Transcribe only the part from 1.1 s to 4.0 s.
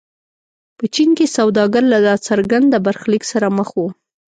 کې سوداګر له ناڅرګند برخلیک سره مخ وو.